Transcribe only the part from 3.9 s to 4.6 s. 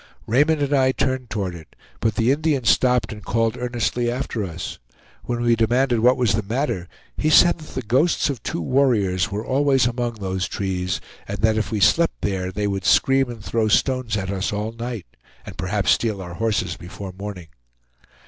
after